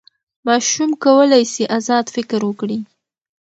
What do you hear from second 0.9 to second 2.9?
کولی سي ازاد فکر وکړي.